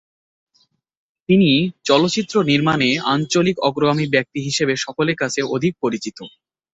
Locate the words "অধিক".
5.55-5.73